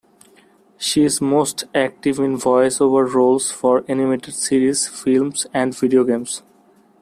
She 0.79 1.03
is 1.03 1.21
most 1.21 1.65
active 1.75 2.17
in 2.17 2.35
voice-over 2.35 3.05
roles 3.05 3.51
for 3.51 3.85
animated 3.87 4.33
series, 4.33 4.87
films 4.87 5.45
and 5.53 5.77
video 5.77 6.03
games. 6.03 6.41